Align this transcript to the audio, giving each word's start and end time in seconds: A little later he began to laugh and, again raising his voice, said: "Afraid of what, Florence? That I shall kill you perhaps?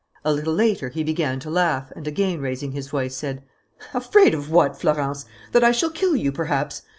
A 0.25 0.33
little 0.33 0.55
later 0.55 0.89
he 0.89 1.03
began 1.03 1.39
to 1.41 1.51
laugh 1.51 1.91
and, 1.95 2.07
again 2.07 2.41
raising 2.41 2.71
his 2.71 2.87
voice, 2.87 3.15
said: 3.15 3.43
"Afraid 3.93 4.33
of 4.33 4.49
what, 4.49 4.75
Florence? 4.81 5.27
That 5.51 5.63
I 5.63 5.71
shall 5.71 5.91
kill 5.91 6.15
you 6.15 6.31
perhaps? 6.31 6.81